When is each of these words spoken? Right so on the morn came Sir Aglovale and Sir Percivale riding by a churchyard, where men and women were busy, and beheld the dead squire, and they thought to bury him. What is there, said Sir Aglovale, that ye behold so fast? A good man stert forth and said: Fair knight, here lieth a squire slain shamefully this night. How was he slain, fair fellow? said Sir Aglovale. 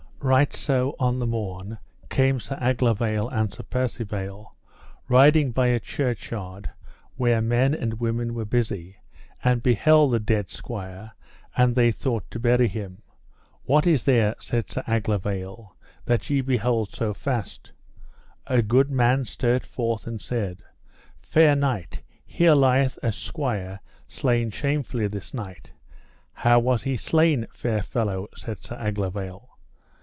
Right 0.23 0.53
so 0.53 0.95
on 0.99 1.17
the 1.17 1.25
morn 1.25 1.79
came 2.11 2.39
Sir 2.39 2.55
Aglovale 2.61 3.27
and 3.29 3.51
Sir 3.51 3.63
Percivale 3.63 4.55
riding 5.07 5.49
by 5.51 5.65
a 5.69 5.79
churchyard, 5.79 6.69
where 7.15 7.41
men 7.41 7.73
and 7.73 7.99
women 7.99 8.35
were 8.35 8.45
busy, 8.45 8.97
and 9.43 9.63
beheld 9.63 10.11
the 10.13 10.19
dead 10.19 10.51
squire, 10.51 11.13
and 11.57 11.73
they 11.73 11.91
thought 11.91 12.29
to 12.29 12.39
bury 12.39 12.67
him. 12.67 13.01
What 13.63 13.87
is 13.87 14.03
there, 14.03 14.35
said 14.37 14.69
Sir 14.69 14.83
Aglovale, 14.85 15.75
that 16.05 16.29
ye 16.29 16.41
behold 16.41 16.93
so 16.93 17.15
fast? 17.15 17.73
A 18.45 18.61
good 18.61 18.91
man 18.91 19.23
stert 19.25 19.65
forth 19.65 20.05
and 20.05 20.21
said: 20.21 20.61
Fair 21.19 21.55
knight, 21.55 22.03
here 22.27 22.53
lieth 22.53 22.99
a 23.01 23.11
squire 23.11 23.79
slain 24.07 24.51
shamefully 24.51 25.07
this 25.07 25.33
night. 25.33 25.71
How 26.33 26.59
was 26.59 26.83
he 26.83 26.95
slain, 26.95 27.47
fair 27.51 27.81
fellow? 27.81 28.27
said 28.35 28.63
Sir 28.63 28.75
Aglovale. 28.75 29.47